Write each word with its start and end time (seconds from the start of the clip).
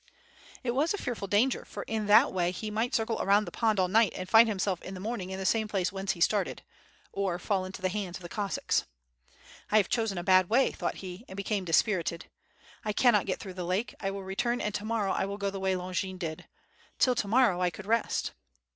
It 0.63 0.71
was 0.71 0.95
a 0.95 0.97
fearful 0.97 1.27
danger, 1.27 1.63
for 1.63 1.83
in 1.83 2.07
that 2.07 2.33
way 2.33 2.49
he 2.49 2.71
might 2.71 2.95
circle 2.95 3.21
around 3.21 3.45
the 3.45 3.51
pond 3.51 3.79
all 3.79 3.87
night 3.87 4.13
and 4.15 4.27
find 4.27 4.49
himself 4.49 4.81
in 4.81 4.95
the 4.95 4.99
morning 4.99 5.29
in 5.29 5.37
the 5.37 5.45
same 5.45 5.67
place 5.67 5.91
whence 5.91 6.13
he 6.13 6.19
started, 6.21 6.63
or 7.11 7.37
fall 7.37 7.65
into 7.65 7.83
the 7.83 7.87
hands 7.89 8.17
of 8.17 8.23
the 8.23 8.27
Cossacks. 8.27 8.85
"I 9.69 9.77
have 9.77 9.89
chosen 9.89 10.17
a 10.17 10.23
bad 10.23 10.49
way," 10.49 10.71
thought 10.71 10.95
he, 11.05 11.23
and 11.27 11.37
became 11.37 11.65
dis 11.65 11.83
pirited. 11.83 12.23
"I 12.83 12.93
cannot 12.93 13.27
get 13.27 13.39
through 13.39 13.53
the 13.53 13.63
lake, 13.63 13.93
I 13.99 14.09
will 14.09 14.23
return 14.23 14.59
and 14.59 14.73
to 14.73 14.85
morrow 14.85 15.11
I 15.11 15.25
will 15.25 15.37
go 15.37 15.51
the 15.51 15.59
way 15.59 15.75
Longin 15.75 16.17
did. 16.17 16.47
Till 16.97 17.13
to 17.13 17.27
morrow 17.27 17.61
I 17.61 17.69
could 17.69 17.85
rest." 17.85 18.31